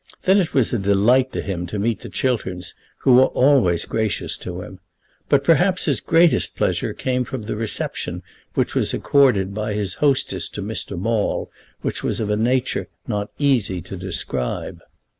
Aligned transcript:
Then 0.23 0.39
it 0.39 0.55
was 0.55 0.73
a 0.73 0.79
delight 0.79 1.31
to 1.33 1.43
him 1.43 1.67
to 1.67 1.77
meet 1.77 1.99
the 1.99 2.09
Chilterns, 2.09 2.73
who 3.01 3.13
were 3.13 3.27
always 3.27 3.85
gracious 3.85 4.35
to 4.37 4.63
him. 4.63 4.79
But 5.29 5.43
perhaps 5.43 5.85
his 5.85 5.99
greatest 5.99 6.55
pleasure 6.55 6.91
came 6.95 7.23
from 7.23 7.43
the 7.43 7.55
reception 7.55 8.23
which 8.55 8.73
was 8.73 8.95
accorded 8.95 9.53
by 9.53 9.75
his 9.75 9.93
hostess 10.01 10.49
to 10.53 10.63
Mr. 10.63 10.97
Maule, 10.97 11.51
which 11.81 12.01
was 12.03 12.19
of 12.19 12.31
a 12.31 12.35
nature 12.35 12.87
not 13.07 13.29
easy 13.37 13.79
to 13.83 13.95
describe. 13.95 14.81